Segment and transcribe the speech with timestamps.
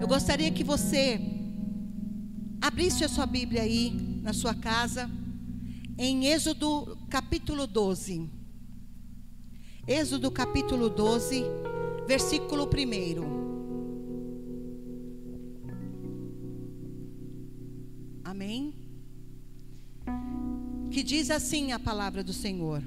[0.00, 1.20] Eu gostaria que você
[2.58, 3.90] abrisse a sua Bíblia aí
[4.22, 5.10] na sua casa,
[5.98, 8.26] em Êxodo capítulo 12.
[9.86, 11.44] Êxodo capítulo 12,
[12.06, 12.68] versículo 1.
[18.24, 18.74] Amém?
[20.90, 22.82] Que diz assim a palavra do Senhor.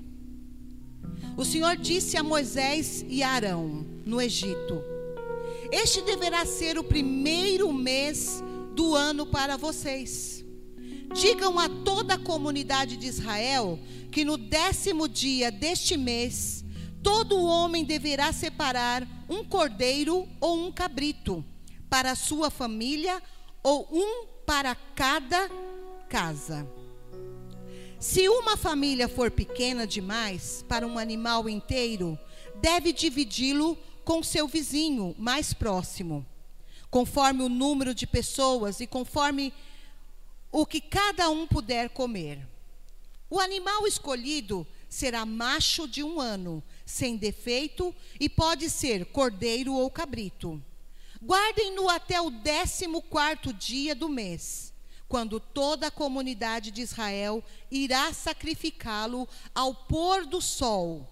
[1.38, 4.93] O Senhor disse a Moisés e a Arão no Egito:
[5.74, 8.44] Este deverá ser o primeiro mês
[8.76, 10.46] do ano para vocês.
[11.20, 13.80] Digam a toda a comunidade de Israel
[14.12, 16.64] que no décimo dia deste mês,
[17.02, 21.44] todo homem deverá separar um cordeiro ou um cabrito
[21.90, 23.20] para a sua família
[23.64, 25.50] ou um para cada
[26.08, 26.70] casa.
[28.00, 32.16] Se uma família for pequena demais para um animal inteiro,
[32.62, 36.26] deve dividi-lo com seu vizinho mais próximo,
[36.90, 39.54] conforme o número de pessoas e conforme
[40.52, 42.48] o que cada um puder comer.
[43.30, 49.90] O animal escolhido será macho de um ano, sem defeito, e pode ser cordeiro ou
[49.90, 50.62] cabrito.
[51.24, 54.74] Guardem-no até o décimo quarto dia do mês
[55.14, 61.08] quando toda a comunidade de Israel irá sacrificá-lo ao pôr do sol.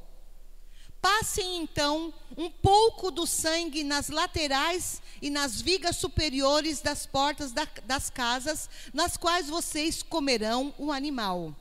[1.02, 7.67] Passem então um pouco do sangue nas laterais e nas vigas superiores das portas da,
[7.85, 11.55] das casas, nas quais vocês comerão o animal.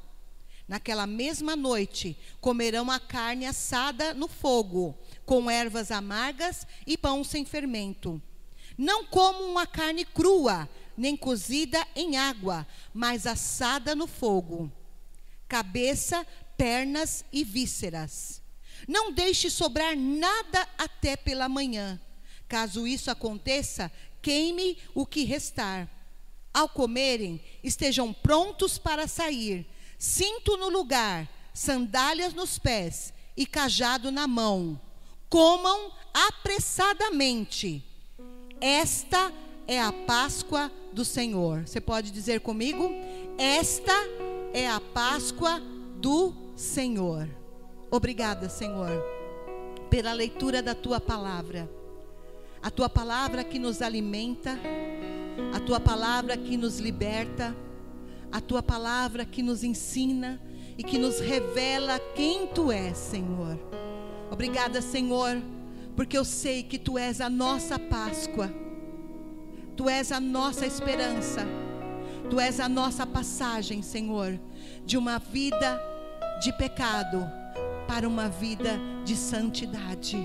[0.69, 7.45] Naquela mesma noite, comerão a carne assada no fogo, com ervas amargas e pão sem
[7.45, 8.23] fermento.
[8.77, 14.71] Não comam a carne crua, nem cozida em água, mas assada no fogo.
[15.49, 18.40] Cabeça, pernas e vísceras.
[18.89, 22.01] Não deixe sobrar nada até pela manhã.
[22.49, 25.89] Caso isso aconteça, queime o que restar.
[26.53, 29.65] Ao comerem, estejam prontos para sair,
[29.99, 34.81] cinto no lugar, sandálias nos pés e cajado na mão.
[35.29, 37.85] Comam apressadamente.
[38.61, 39.33] Esta
[39.67, 41.67] é a Páscoa do Senhor.
[41.67, 42.91] Você pode dizer comigo?
[43.39, 43.95] Esta
[44.53, 45.63] é a Páscoa
[45.97, 47.29] do Senhor.
[47.91, 48.91] Obrigada, Senhor,
[49.89, 51.69] pela leitura da tua palavra.
[52.63, 54.59] A tua palavra que nos alimenta,
[55.55, 57.57] a tua palavra que nos liberta,
[58.31, 60.41] a tua palavra que nos ensina
[60.77, 63.59] e que nos revela quem tu és, Senhor.
[64.31, 65.41] Obrigada, Senhor,
[65.97, 68.51] porque eu sei que tu és a nossa Páscoa
[69.81, 71.41] Tu és a nossa esperança.
[72.29, 74.39] Tu és a nossa passagem, Senhor,
[74.85, 75.81] de uma vida
[76.43, 77.27] de pecado
[77.91, 80.17] para uma vida de santidade,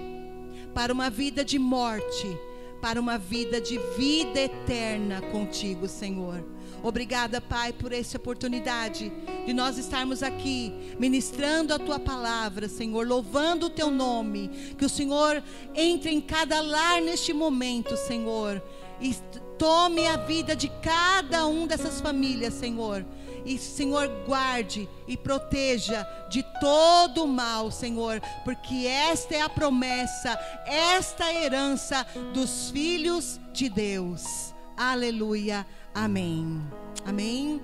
[0.72, 2.38] para uma vida de morte,
[2.80, 6.46] para uma vida de vida eterna contigo, Senhor.
[6.84, 9.12] Obrigada, Pai, por essa oportunidade
[9.48, 14.48] de nós estarmos aqui ministrando a tua palavra, Senhor, louvando o teu nome.
[14.78, 15.42] Que o Senhor
[15.74, 18.62] entre em cada lar neste momento, Senhor,
[19.02, 19.16] e
[19.58, 23.04] tome a vida de cada um dessas famílias, Senhor.
[23.46, 30.38] E, Senhor, guarde e proteja de todo o mal, Senhor, porque esta é a promessa,
[30.66, 34.54] esta é herança dos filhos de Deus.
[34.76, 35.66] Aleluia.
[35.94, 36.62] Amém.
[37.06, 37.62] Amém.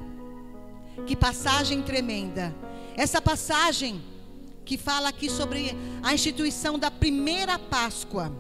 [1.08, 2.56] Que passagem tremenda.
[2.96, 4.02] Essa passagem
[4.64, 8.32] que fala aqui sobre a instituição da primeira Páscoa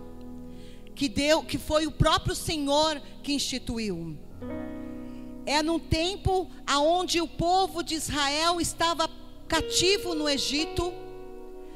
[0.94, 4.16] que deu, que foi o próprio Senhor que instituiu.
[5.51, 9.09] É num tempo aonde o povo de Israel estava
[9.50, 10.94] cativo no Egito.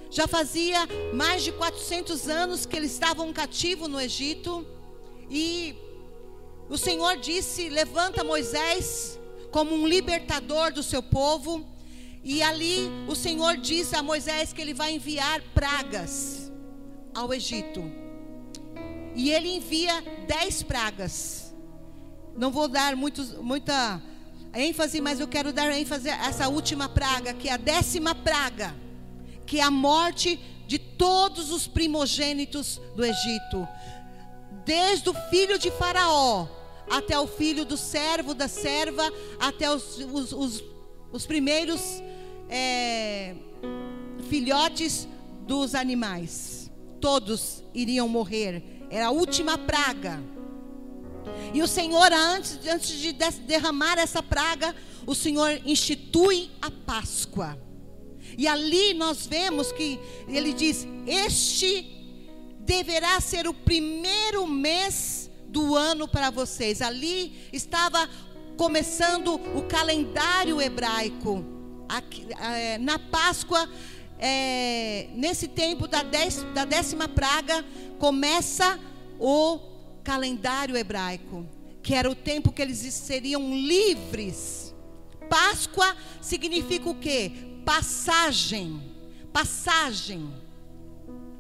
[0.10, 4.66] Já fazia mais de 400 anos que eles estavam cativos no Egito.
[5.30, 5.76] E
[6.70, 9.20] o Senhor disse: Levanta Moisés
[9.52, 11.66] como um libertador do seu povo.
[12.24, 16.50] E ali o Senhor diz a Moisés que ele vai enviar pragas
[17.14, 17.84] ao Egito.
[19.14, 21.45] E ele envia dez pragas.
[22.36, 24.02] Não vou dar muita
[24.54, 28.76] ênfase, mas eu quero dar ênfase a essa última praga, que é a décima praga,
[29.46, 33.68] que é a morte de todos os primogênitos do Egito,
[34.66, 36.48] desde o filho de Faraó
[36.90, 40.64] até o filho do servo, da serva, até os, os, os,
[41.12, 41.82] os primeiros
[42.50, 43.36] é,
[44.30, 45.08] filhotes
[45.48, 46.72] dos animais.
[47.00, 50.22] Todos iriam morrer era a última praga.
[51.54, 54.76] E o Senhor, antes, antes de derramar essa praga,
[55.06, 57.58] o Senhor institui a Páscoa.
[58.38, 61.92] E ali nós vemos que ele diz: Este
[62.60, 66.82] deverá ser o primeiro mês do ano para vocês.
[66.82, 68.10] Ali estava
[68.58, 71.46] começando o calendário hebraico.
[71.88, 73.70] Aqui, é, na Páscoa,
[74.18, 77.64] é, nesse tempo da, dez, da décima praga,
[78.00, 78.80] começa
[79.20, 79.75] o
[80.06, 81.46] calendário hebraico,
[81.82, 84.74] que era o tempo que eles seriam livres.
[85.30, 87.32] Páscoa significa o quê?
[87.66, 88.82] Passagem.
[89.34, 90.32] Passagem.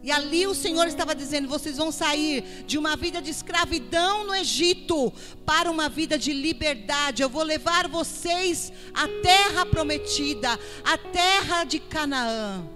[0.04, 4.36] E ali o Senhor estava dizendo: vocês vão sair de uma vida de escravidão no
[4.36, 5.14] Egito
[5.46, 7.22] para uma vida de liberdade.
[7.22, 12.68] Eu vou levar vocês à terra prometida, à terra de Canaã.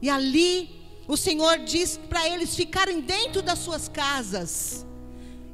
[0.00, 0.70] E ali
[1.06, 4.86] o Senhor diz para eles ficarem dentro das suas casas.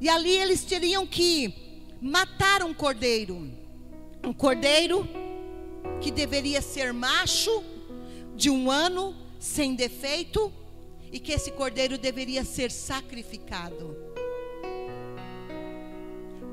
[0.05, 1.55] E ali eles teriam que
[1.99, 3.51] matar um cordeiro.
[4.23, 5.09] Um cordeiro
[5.99, 7.65] que deveria ser macho,
[8.37, 10.53] de um ano, sem defeito
[11.11, 13.97] e que esse cordeiro deveria ser sacrificado.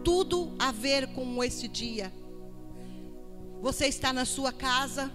[0.02, 2.10] Tudo a ver com esse dia.
[3.62, 5.12] Você está na sua casa,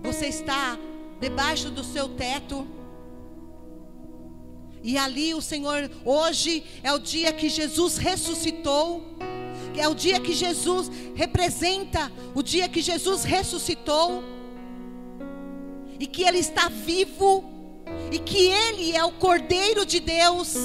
[0.00, 0.78] você está
[1.20, 2.79] debaixo do seu teto.
[4.82, 9.04] E ali o Senhor, hoje é o dia que Jesus ressuscitou.
[9.76, 14.22] É o dia que Jesus representa, o dia que Jesus ressuscitou
[16.00, 17.44] e que Ele está vivo,
[18.10, 20.56] e que Ele é o Cordeiro de Deus.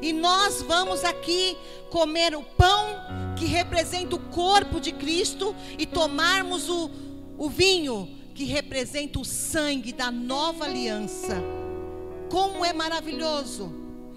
[0.00, 1.56] E nós vamos aqui
[1.90, 3.02] comer o pão
[3.36, 6.90] que representa o corpo de Cristo e tomarmos o,
[7.36, 11.61] o vinho que representa o sangue da nova aliança.
[12.32, 13.70] Como é maravilhoso!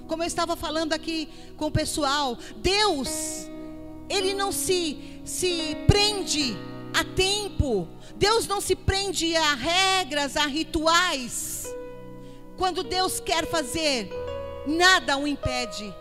[0.07, 1.27] Como eu estava falando aqui
[1.57, 3.09] com o pessoal, Deus,
[4.09, 6.55] Ele não se, se prende
[6.93, 7.89] a tempo.
[8.15, 11.67] Deus não se prende a regras, a rituais.
[12.55, 14.09] Quando Deus quer fazer,
[14.65, 15.93] nada o impede.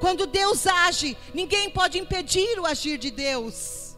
[0.00, 3.96] Quando Deus age, ninguém pode impedir o agir de Deus.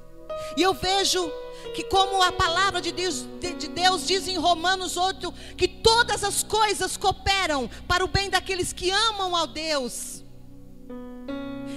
[0.58, 1.32] E eu vejo
[1.74, 6.24] que, como a palavra de Deus, de, de Deus diz em Romanos 8, que todas
[6.24, 10.24] as coisas cooperam para o bem daqueles que amam ao Deus.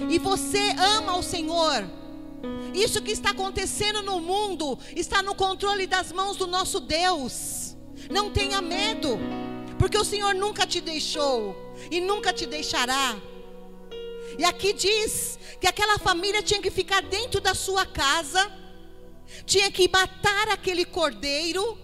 [0.08, 1.84] E você ama o Senhor.
[2.74, 7.76] Isso que está acontecendo no mundo está no controle das mãos do nosso Deus.
[8.10, 9.18] Não tenha medo,
[9.78, 11.56] porque o Senhor nunca te deixou
[11.90, 13.16] e nunca te deixará.
[14.38, 18.52] E aqui diz que aquela família tinha que ficar dentro da sua casa,
[19.44, 21.78] tinha que matar aquele cordeiro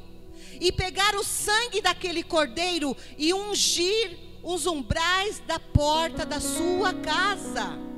[0.61, 7.93] e pegar o sangue daquele cordeiro e ungir os umbrais da porta da sua casa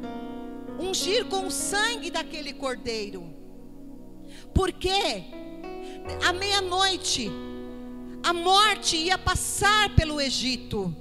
[0.79, 3.33] ungir com o sangue daquele cordeiro.
[4.53, 5.25] Porque
[6.23, 7.31] à meia-noite
[8.23, 10.95] a morte ia passar pelo Egito.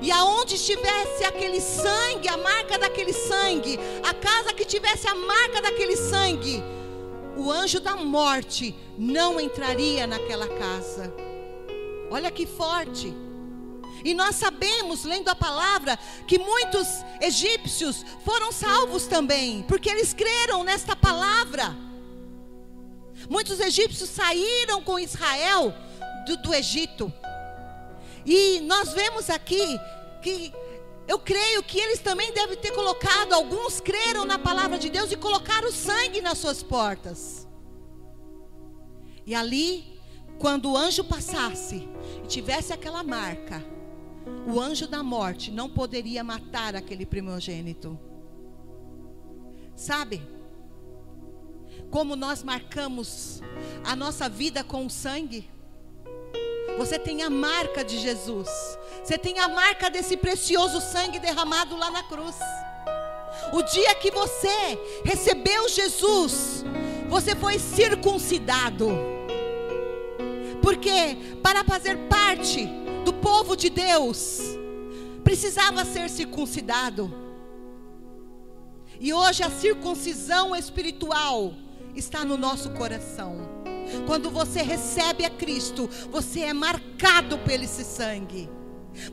[0.00, 5.60] E aonde estivesse aquele sangue, a marca daquele sangue, a casa que tivesse a marca
[5.60, 6.62] daquele sangue,
[7.36, 11.12] o anjo da morte não entraria naquela casa.
[12.10, 13.12] Olha que forte.
[14.04, 16.86] E nós sabemos, lendo a palavra, que muitos
[17.20, 21.76] egípcios foram salvos também, porque eles creram nesta palavra.
[23.28, 25.74] Muitos egípcios saíram com Israel
[26.26, 27.12] do, do Egito.
[28.24, 29.78] E nós vemos aqui
[30.22, 30.52] que
[31.08, 35.16] eu creio que eles também devem ter colocado, alguns creram na palavra de Deus e
[35.16, 37.46] colocaram sangue nas suas portas.
[39.24, 40.00] E ali,
[40.38, 41.88] quando o anjo passasse
[42.24, 43.64] e tivesse aquela marca,
[44.46, 47.98] o anjo da morte não poderia matar aquele primogênito.
[49.76, 50.22] Sabe?
[51.90, 53.40] Como nós marcamos
[53.84, 55.48] a nossa vida com o sangue?
[56.76, 58.48] Você tem a marca de Jesus.
[59.02, 62.36] Você tem a marca desse precioso sangue derramado lá na cruz.
[63.52, 66.64] O dia que você recebeu Jesus,
[67.08, 68.88] você foi circuncidado.
[70.60, 72.66] Porque para fazer parte
[73.04, 74.40] do povo de Deus
[75.22, 77.12] precisava ser circuncidado.
[78.98, 81.54] E hoje a circuncisão espiritual
[81.94, 83.55] está no nosso coração.
[84.06, 88.48] Quando você recebe a Cristo, você é marcado pelo esse sangue.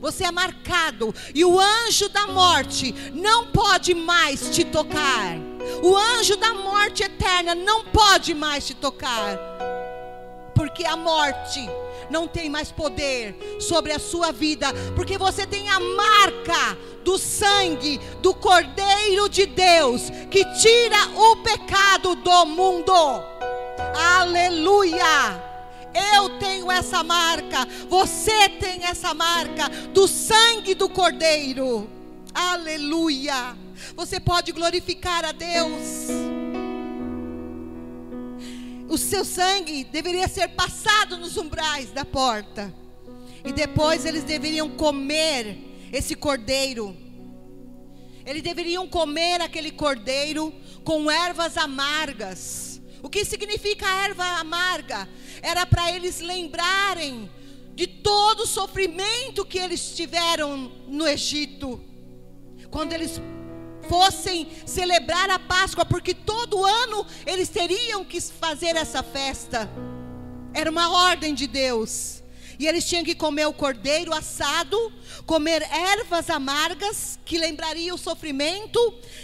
[0.00, 5.36] Você é marcado e o anjo da morte não pode mais te tocar.
[5.82, 9.38] O anjo da morte eterna não pode mais te tocar.
[10.54, 11.60] Porque a morte
[12.10, 18.00] não tem mais poder sobre a sua vida, porque você tem a marca do sangue
[18.20, 23.33] do Cordeiro de Deus que tira o pecado do mundo.
[23.78, 25.54] Aleluia!
[25.94, 31.88] Eu tenho essa marca, você tem essa marca do sangue do Cordeiro.
[32.34, 33.56] Aleluia.
[33.94, 36.08] Você pode glorificar a Deus.
[38.88, 42.74] O seu sangue deveria ser passado nos umbrais da porta.
[43.44, 45.58] E depois eles deveriam comer
[45.92, 46.96] esse cordeiro.
[48.26, 50.52] Eles deveriam comer aquele cordeiro
[50.82, 52.73] com ervas amargas.
[53.04, 55.06] O que significa erva amarga?
[55.42, 57.30] Era para eles lembrarem
[57.74, 61.78] de todo o sofrimento que eles tiveram no Egito.
[62.70, 63.20] Quando eles
[63.90, 69.68] fossem celebrar a Páscoa, porque todo ano eles teriam que fazer essa festa.
[70.54, 72.22] Era uma ordem de Deus.
[72.58, 74.78] E eles tinham que comer o cordeiro assado,
[75.26, 78.80] comer ervas amargas, que lembrariam o sofrimento,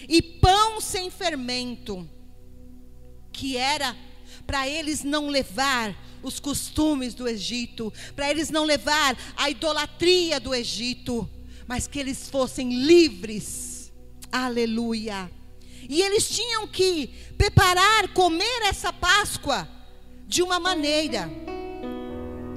[0.07, 2.07] e pão sem fermento,
[3.41, 3.97] que era
[4.47, 10.55] para eles não levar os costumes do Egito, para eles não levar a idolatria do
[10.55, 11.27] Egito,
[11.67, 13.91] mas que eles fossem livres.
[14.31, 15.33] Aleluia.
[15.89, 17.07] E eles tinham que
[17.39, 19.67] preparar, comer essa Páscoa
[20.29, 21.31] de uma maneira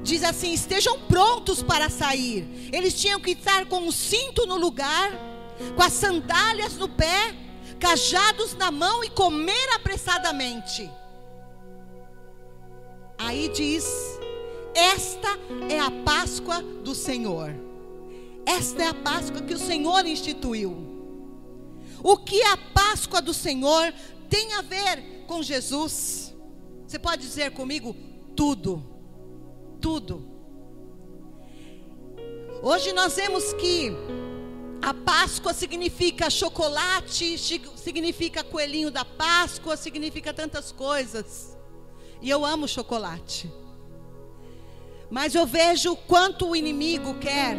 [0.04, 2.70] diz assim: estejam prontos para sair.
[2.74, 5.13] Eles tinham que estar com o cinto no lugar,
[5.78, 7.34] com as sandálias no pé,
[7.84, 10.90] cajados na mão e comer apressadamente.
[13.18, 13.86] Aí diz:
[14.74, 15.28] esta
[15.70, 17.54] é a Páscoa do Senhor.
[18.46, 20.72] Esta é a Páscoa que o Senhor instituiu.
[22.02, 23.94] O que a Páscoa do Senhor
[24.30, 26.34] tem a ver com Jesus?
[26.88, 27.96] Você pode dizer comigo?
[28.36, 28.94] Tudo
[29.84, 30.25] tudo.
[32.62, 33.92] Hoje nós vemos que
[34.84, 41.58] a Páscoa significa chocolate, significa coelhinho da Páscoa, significa tantas coisas.
[42.22, 43.50] E eu amo chocolate.
[45.10, 47.56] Mas eu vejo quanto o inimigo quer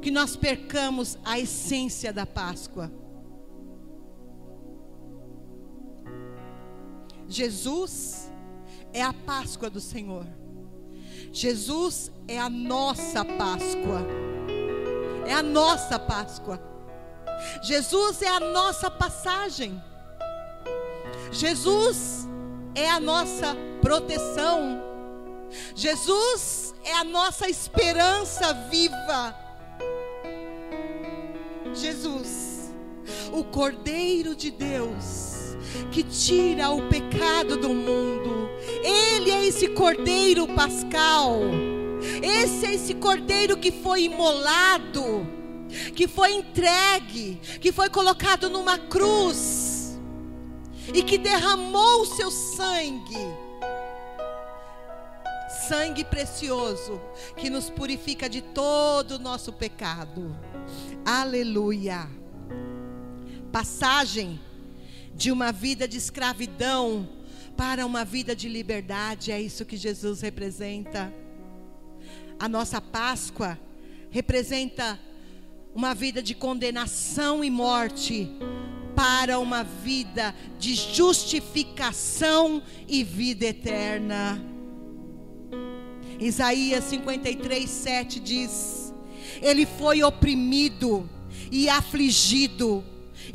[0.00, 2.92] que nós percamos a essência da Páscoa.
[7.26, 8.30] Jesus
[8.92, 10.28] é a Páscoa do Senhor.
[11.32, 14.29] Jesus é a nossa Páscoa.
[15.30, 16.60] É a nossa Páscoa.
[17.62, 19.80] Jesus é a nossa passagem.
[21.30, 22.26] Jesus
[22.74, 24.82] é a nossa proteção.
[25.72, 29.36] Jesus é a nossa esperança viva.
[31.74, 32.72] Jesus,
[33.32, 35.56] o Cordeiro de Deus
[35.92, 38.50] que tira o pecado do mundo.
[38.82, 41.40] Ele é esse cordeiro pascal.
[42.22, 45.26] Esse é esse cordeiro que foi imolado,
[45.94, 49.98] que foi entregue, que foi colocado numa cruz
[50.94, 53.18] e que derramou o seu sangue.
[55.68, 57.00] Sangue precioso
[57.36, 60.36] que nos purifica de todo o nosso pecado.
[61.04, 62.08] Aleluia.
[63.52, 64.40] Passagem
[65.14, 67.08] de uma vida de escravidão
[67.56, 69.30] para uma vida de liberdade.
[69.30, 71.12] É isso que Jesus representa.
[72.40, 73.58] A nossa Páscoa
[74.10, 74.98] representa
[75.74, 78.30] uma vida de condenação e morte
[78.96, 84.42] para uma vida de justificação e vida eterna.
[86.18, 88.94] Isaías 53, 7 diz:
[89.42, 91.06] Ele foi oprimido
[91.52, 92.82] e afligido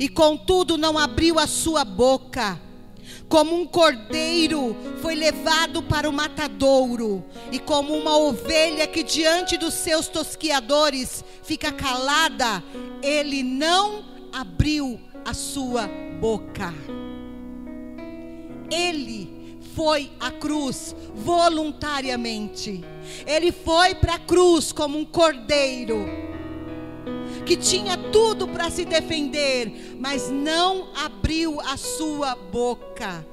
[0.00, 2.60] e contudo não abriu a sua boca.
[3.28, 9.74] Como um cordeiro foi levado para o matadouro, e como uma ovelha que diante dos
[9.74, 12.62] seus tosquiadores fica calada,
[13.02, 15.88] ele não abriu a sua
[16.20, 16.72] boca.
[18.70, 22.82] Ele foi à cruz voluntariamente.
[23.26, 26.26] Ele foi para a cruz como um cordeiro
[27.46, 33.24] que tinha tudo para se defender, mas não abriu a sua boca.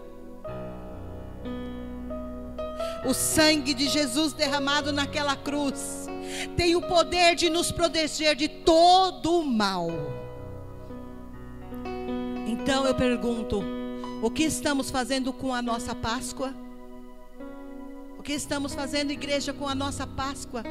[3.06, 6.08] O sangue de Jesus derramado naquela cruz
[6.56, 9.90] tem o poder de nos proteger de todo o mal.
[12.48, 13.62] Então eu pergunto:
[14.22, 16.54] o que estamos fazendo com a nossa Páscoa?
[18.18, 20.64] O que estamos fazendo, igreja, com a nossa Páscoa?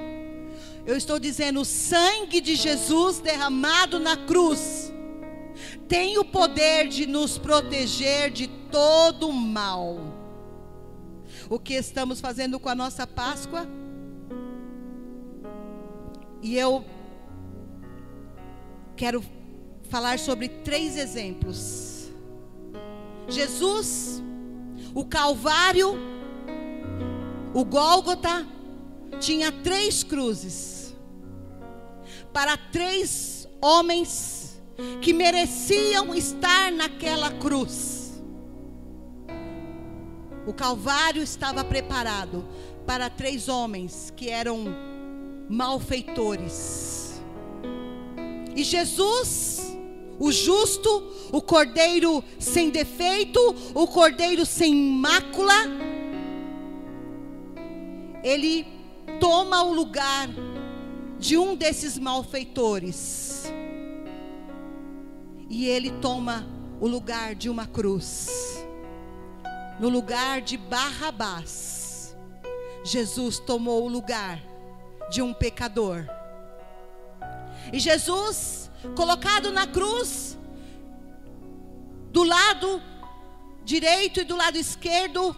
[0.85, 4.93] Eu estou dizendo, o sangue de Jesus derramado na cruz
[5.87, 9.99] tem o poder de nos proteger de todo mal.
[11.49, 13.69] O que estamos fazendo com a nossa Páscoa?
[16.43, 16.85] E eu
[18.97, 19.23] quero
[19.89, 22.11] falar sobre três exemplos.
[23.29, 24.21] Jesus,
[24.93, 25.95] o Calvário,
[27.55, 28.45] o Gólgota
[29.21, 30.72] tinha três cruzes
[32.33, 34.61] para três homens
[35.01, 38.21] que mereciam estar naquela cruz.
[40.47, 42.45] O Calvário estava preparado
[42.87, 44.65] para três homens que eram
[45.49, 47.23] malfeitores.
[48.57, 49.77] E Jesus,
[50.19, 53.41] o justo, o cordeiro sem defeito,
[53.75, 55.55] o cordeiro sem mácula,
[58.23, 58.67] ele
[59.21, 60.29] toma o lugar
[61.23, 63.45] de um desses malfeitores.
[65.49, 66.45] E ele toma
[66.81, 68.67] o lugar de uma cruz.
[69.79, 72.17] No lugar de Barrabás,
[72.83, 74.43] Jesus tomou o lugar
[75.13, 76.09] de um pecador.
[77.73, 80.37] E Jesus, colocado na cruz,
[82.11, 82.83] do lado
[83.65, 85.37] direito e do lado esquerdo,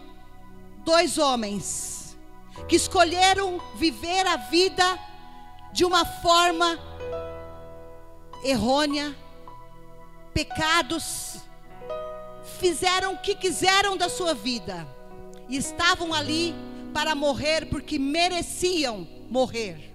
[0.83, 2.17] dois homens
[2.67, 4.83] que escolheram viver a vida
[5.75, 6.79] de uma forma
[8.41, 9.13] errônea,
[10.33, 11.35] pecados,
[12.57, 14.87] fizeram o que quiseram da sua vida
[15.49, 16.55] e estavam ali
[16.93, 19.93] para morrer porque mereciam morrer.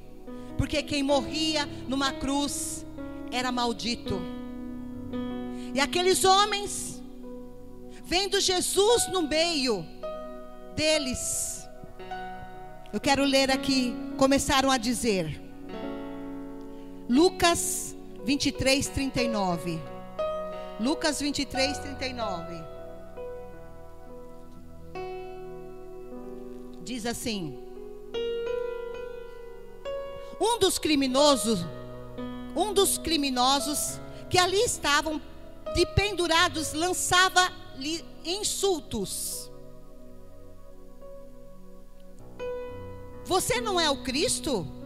[0.59, 2.85] Porque quem morria numa cruz
[3.33, 4.21] era maldito.
[5.73, 7.03] E aqueles homens,
[8.05, 9.83] vendo Jesus no meio
[10.77, 11.67] deles,
[12.93, 15.50] eu quero ler aqui, começaram a dizer,
[17.11, 19.81] Lucas 23, 39.
[20.79, 22.65] Lucas 23, 39.
[26.85, 27.59] Diz assim:
[30.41, 31.67] Um dos criminosos,
[32.55, 34.01] um dos criminosos
[34.31, 35.21] que ali estavam
[35.75, 39.51] de pendurados lançava-lhe insultos.
[43.25, 44.80] Você não é o Cristo?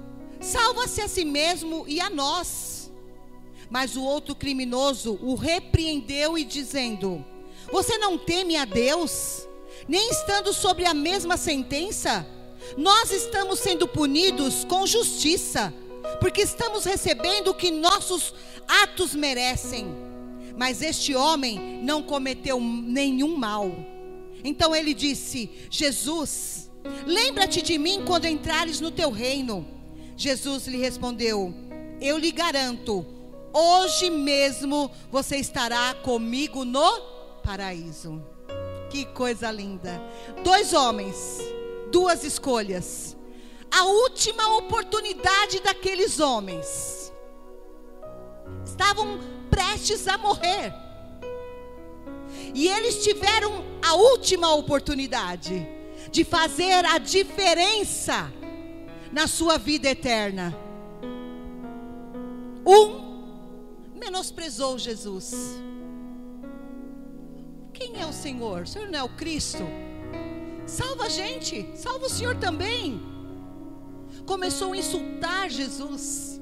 [0.45, 2.93] Salva-se a si mesmo e a nós.
[3.71, 7.25] Mas o outro criminoso o repreendeu e dizendo:
[7.73, 9.49] Você não teme a Deus,
[9.89, 12.27] nem estando sobre a mesma sentença?
[12.77, 15.73] Nós estamos sendo punidos com justiça,
[16.21, 18.35] porque estamos recebendo o que nossos
[18.69, 19.87] atos merecem.
[20.57, 23.73] Mas este homem não cometeu nenhum mal.
[24.45, 26.71] Então ele disse: Jesus,
[27.07, 29.75] lembra-te de mim quando entrares no teu reino.
[30.17, 31.53] Jesus lhe respondeu:
[32.01, 33.05] Eu lhe garanto,
[33.53, 37.01] hoje mesmo você estará comigo no
[37.43, 38.23] paraíso.
[38.91, 40.01] Que coisa linda.
[40.43, 41.41] Dois homens,
[41.91, 43.17] duas escolhas.
[43.71, 47.13] A última oportunidade daqueles homens.
[48.65, 49.19] Estavam
[49.51, 50.73] prestes a morrer.
[52.55, 55.67] E eles tiveram a última oportunidade
[56.11, 58.33] de fazer a diferença
[59.15, 60.53] na sua vida eterna.
[62.67, 65.33] Um menosprezou Jesus.
[67.73, 68.63] Quem é o Senhor?
[68.63, 69.63] O Senhor não é o Cristo?
[70.67, 73.01] Salva a gente, salva o Senhor também.
[74.27, 76.41] Começou a insultar Jesus.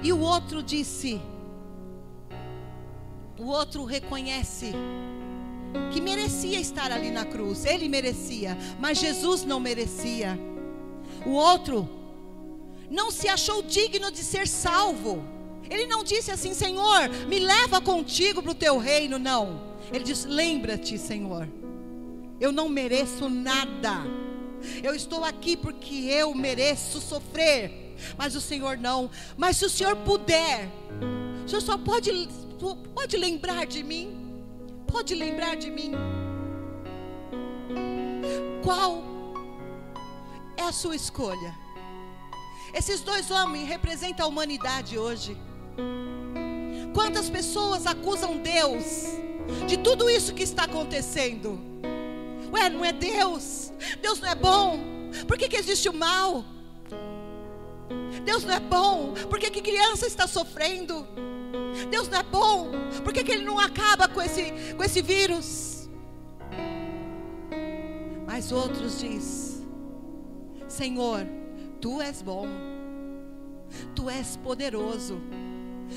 [0.00, 1.20] E o outro disse:
[3.36, 4.72] o outro reconhece
[5.92, 7.64] que merecia estar ali na cruz.
[7.64, 10.38] Ele merecia, mas Jesus não merecia.
[11.26, 11.88] O outro
[12.90, 15.22] não se achou digno de ser salvo.
[15.68, 19.18] Ele não disse assim, Senhor, me leva contigo para o teu reino.
[19.18, 19.70] Não.
[19.92, 21.48] Ele disse: Lembra-te, Senhor,
[22.40, 24.02] eu não mereço nada.
[24.82, 27.94] Eu estou aqui porque eu mereço sofrer.
[28.16, 29.10] Mas o Senhor não.
[29.36, 30.68] Mas se o Senhor puder,
[31.44, 32.28] o Senhor só pode,
[32.94, 34.19] pode lembrar de mim
[34.90, 35.92] pode lembrar de mim?
[38.62, 39.02] Qual
[40.56, 41.54] é a sua escolha?
[42.74, 45.36] Esses dois homens representam a humanidade hoje.
[46.94, 48.84] Quantas pessoas acusam Deus
[49.66, 51.58] de tudo isso que está acontecendo?
[52.52, 53.72] Ué, não é Deus?
[54.02, 54.80] Deus não é bom?
[55.26, 56.44] Por que, que existe o mal?
[58.24, 59.14] Deus não é bom?
[59.28, 61.06] Por que, que criança está sofrendo?
[61.88, 62.70] Deus não é bom?
[63.04, 65.88] Por que, que Ele não acaba com esse, com esse vírus?
[68.26, 69.62] Mas outros diz:
[70.68, 71.26] Senhor,
[71.80, 72.46] Tu és bom,
[73.94, 75.20] Tu és poderoso,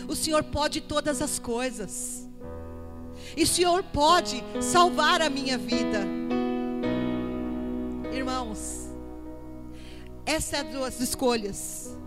[0.08, 2.28] o Senhor pode todas as coisas,
[3.36, 6.00] e o Senhor pode salvar a minha vida.
[8.12, 8.90] Irmãos,
[10.26, 11.98] essas é duas escolhas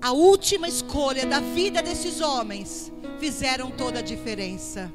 [0.00, 4.92] a última escolha da vida desses homens fizeram toda a diferença.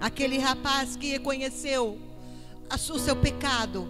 [0.00, 1.98] Aquele rapaz que reconheceu
[2.70, 3.88] o seu pecado,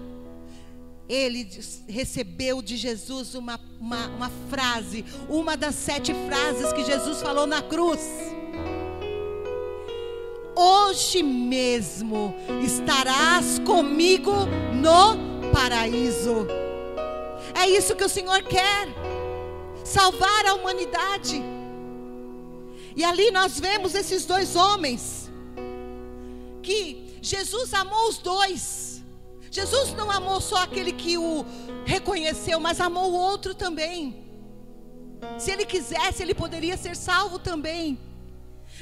[1.09, 1.49] ele
[1.89, 7.61] recebeu de Jesus uma, uma, uma frase, uma das sete frases que Jesus falou na
[7.61, 8.01] cruz.
[10.55, 14.33] Hoje mesmo estarás comigo
[14.75, 16.47] no paraíso.
[17.55, 18.89] É isso que o Senhor quer
[19.85, 21.42] salvar a humanidade.
[22.95, 25.31] E ali nós vemos esses dois homens
[26.62, 29.03] que Jesus amou os dois.
[29.51, 31.45] Jesus não amou só aquele que o
[31.85, 34.23] reconheceu, mas amou o outro também.
[35.38, 37.99] Se ele quisesse, ele poderia ser salvo também.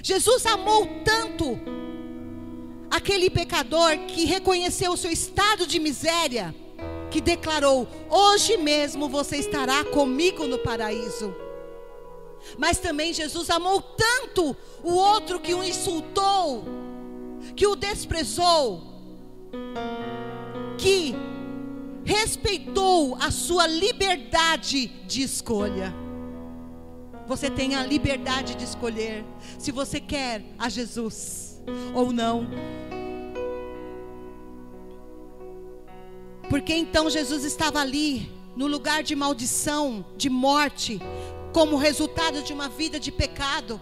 [0.02, 1.58] Jesus amou tanto
[2.90, 6.54] aquele pecador que reconheceu o seu estado de miséria,
[7.10, 11.34] que declarou: Hoje mesmo você estará comigo no paraíso.
[12.56, 16.64] Mas também Jesus amou tanto o outro que o insultou,
[17.54, 18.82] que o desprezou,
[20.78, 21.14] que
[22.04, 25.94] respeitou a sua liberdade de escolha.
[27.26, 29.24] Você tem a liberdade de escolher
[29.58, 31.62] se você quer a Jesus
[31.94, 32.48] ou não.
[36.50, 41.00] Porque então Jesus estava ali, no lugar de maldição, de morte,
[41.52, 43.80] como resultado de uma vida de pecado.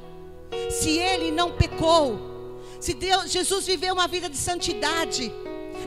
[0.70, 5.32] Se ele não pecou, se Deus, Jesus viveu uma vida de santidade,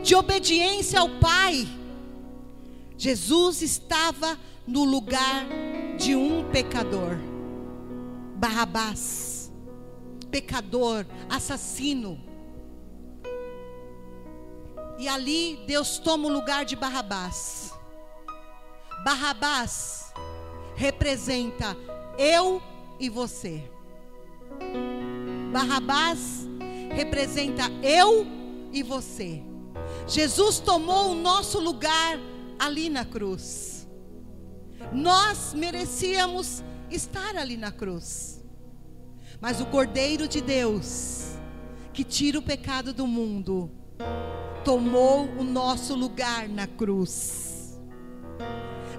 [0.02, 1.68] de obediência ao Pai,
[2.98, 5.46] Jesus estava no lugar
[5.98, 7.18] de um pecador.
[8.38, 9.52] Barrabás,
[10.32, 12.31] pecador, assassino.
[15.02, 17.74] E ali Deus toma o lugar de Barrabás.
[19.04, 20.14] Barrabás
[20.76, 21.76] representa
[22.20, 22.62] eu
[23.00, 23.68] e você.
[25.52, 26.48] Barrabás
[26.94, 28.28] representa eu
[28.72, 29.42] e você.
[30.08, 32.20] Jesus tomou o nosso lugar
[32.60, 33.88] ali na cruz.
[34.94, 38.40] Nós merecíamos estar ali na cruz.
[39.40, 41.40] Mas o Cordeiro de Deus,
[41.92, 43.81] que tira o pecado do mundo,
[44.64, 47.80] tomou o nosso lugar na cruz.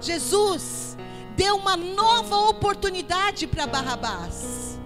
[0.01, 0.97] Jesus
[1.35, 4.79] deu uma nova oportunidade para Barrabás.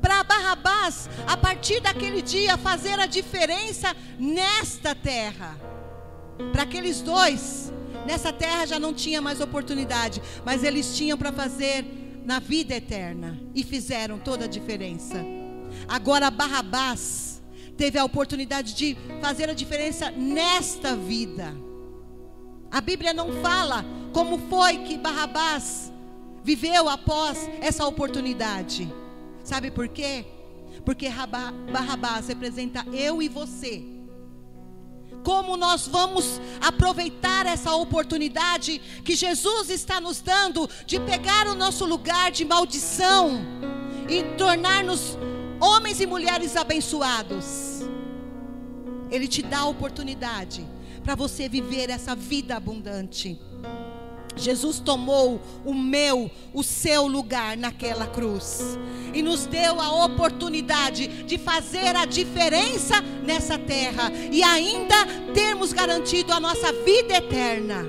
[0.00, 5.56] Para Barrabás, a partir daquele dia, fazer a diferença nesta terra.
[6.52, 7.72] Para aqueles dois,
[8.06, 11.84] Nessa terra já não tinha mais oportunidade, mas eles tinham para fazer
[12.24, 15.24] na vida eterna e fizeram toda a diferença.
[15.88, 17.35] Agora Barrabás
[17.76, 21.54] teve a oportunidade de fazer a diferença nesta vida.
[22.70, 25.92] A Bíblia não fala como foi que Barrabás
[26.42, 28.92] viveu após essa oportunidade.
[29.44, 30.24] Sabe por quê?
[30.84, 31.08] Porque
[31.72, 33.96] Barrabás representa eu e você
[35.26, 41.84] como nós vamos aproveitar essa oportunidade que Jesus está nos dando de pegar o nosso
[41.84, 43.40] lugar de maldição
[44.08, 45.18] e tornar-nos
[45.60, 47.65] homens e mulheres abençoados.
[49.10, 50.66] Ele te dá a oportunidade
[51.02, 53.38] para você viver essa vida abundante.
[54.36, 58.78] Jesus tomou o meu, o seu lugar naquela cruz
[59.14, 64.94] e nos deu a oportunidade de fazer a diferença nessa terra e ainda
[65.32, 67.86] termos garantido a nossa vida eterna.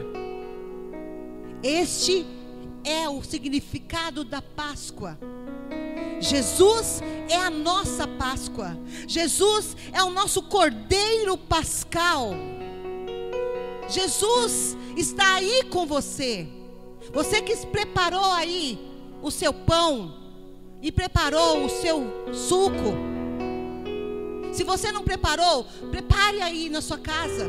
[1.62, 2.26] Este
[2.84, 5.20] é o significado da Páscoa.
[6.20, 8.78] Jesus é a nossa Páscoa.
[9.08, 12.32] Jesus é o nosso Cordeiro Pascal.
[13.88, 16.48] Jesus está aí com você.
[17.14, 18.78] Você que preparou aí
[19.22, 20.14] o seu pão
[20.82, 22.96] e preparou o seu suco.
[24.52, 27.48] Se você não preparou, prepare aí na sua casa.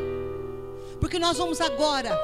[0.99, 2.17] Porque nós vamos agora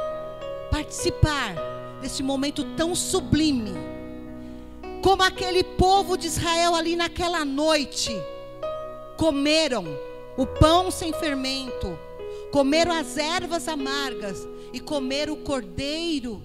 [0.69, 1.55] participar
[2.01, 3.94] desse momento tão sublime.
[5.05, 8.09] Como aquele povo de Israel ali naquela noite
[9.15, 9.85] comeram
[10.35, 11.95] o pão sem fermento
[12.51, 16.41] comeram as ervas amargas e comeram o cordeiro.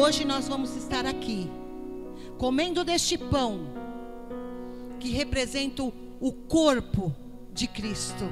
[0.00, 1.50] Hoje nós vamos estar aqui,
[2.38, 3.66] comendo deste pão,
[5.00, 7.12] que representa o corpo
[7.52, 8.24] de Cristo,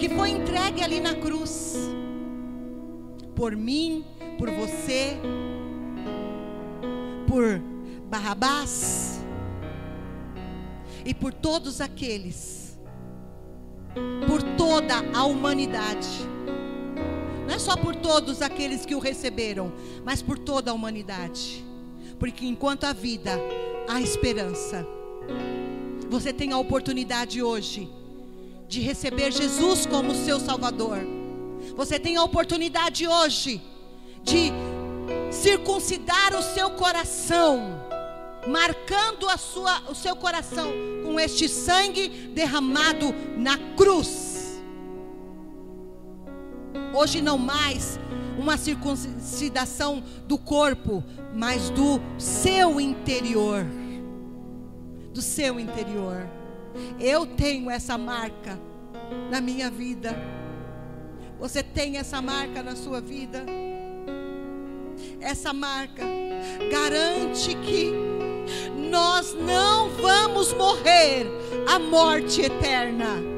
[0.00, 1.76] que foi entregue ali na cruz,
[3.36, 4.04] por mim,
[4.36, 5.16] por você,
[7.34, 7.58] por
[8.08, 9.18] Barrabás
[11.04, 12.78] e por todos aqueles
[14.28, 16.08] por toda a humanidade.
[17.46, 19.72] Não é só por todos aqueles que o receberam,
[20.04, 21.64] mas por toda a humanidade.
[22.20, 23.32] Porque enquanto há vida,
[23.88, 24.86] há esperança.
[26.08, 27.88] Você tem a oportunidade hoje
[28.68, 30.98] de receber Jesus como seu Salvador.
[31.76, 33.60] Você tem a oportunidade hoje
[34.22, 34.52] de
[35.30, 37.80] circuncidar o seu coração,
[38.46, 40.72] marcando a sua, o seu coração
[41.04, 44.62] com este sangue derramado na cruz.
[46.94, 47.98] Hoje não mais
[48.38, 51.02] uma circuncidação do corpo,
[51.34, 53.64] mas do seu interior.
[55.12, 56.28] Do seu interior.
[56.98, 58.58] Eu tenho essa marca
[59.30, 60.16] na minha vida.
[61.38, 63.44] Você tem essa marca na sua vida?
[65.20, 66.02] Essa marca
[66.70, 67.92] garante que
[68.90, 71.26] nós não vamos morrer
[71.66, 73.34] a morte eterna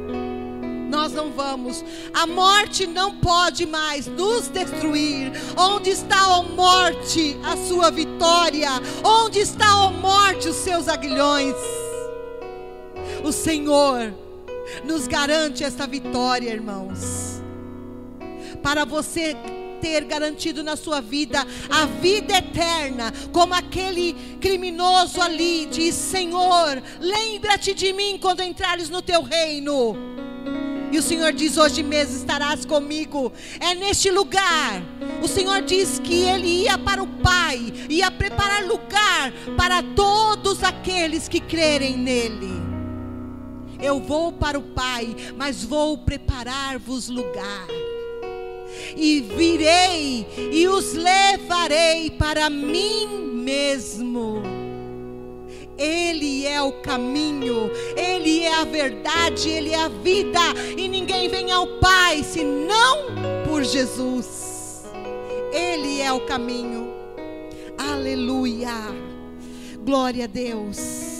[0.97, 1.85] nós não vamos.
[2.15, 5.33] A morte não pode mais nos destruir.
[5.57, 8.71] Onde está a morte, a sua vitória?
[9.05, 11.55] Onde está a morte, os seus aguilhões?
[13.23, 14.15] O Senhor
[14.85, 17.43] nos garante esta vitória, irmãos.
[18.63, 19.37] Para você
[19.81, 27.75] ter garantido na sua vida a vida eterna, como aquele criminoso ali diz: Senhor, lembra-te
[27.75, 30.17] de mim quando entrares no teu reino.
[30.93, 33.33] E o Senhor diz: Hoje mesmo estarás comigo.
[33.61, 34.83] É neste lugar.
[35.23, 41.29] O Senhor diz que ele ia para o Pai, ia preparar lugar para todos aqueles
[41.29, 42.67] que crerem nele.
[43.81, 47.67] Eu vou para o Pai, mas vou preparar-vos lugar.
[48.95, 54.67] E virei e os levarei para mim mesmo
[55.79, 60.41] ele é o caminho, Ele é a verdade, Ele é a vida,
[60.77, 63.09] e ninguém vem ao Pai senão
[63.47, 64.85] por Jesus.
[65.53, 66.89] Ele é o caminho.
[67.77, 68.73] Aleluia.
[69.85, 71.16] Glória a Deus.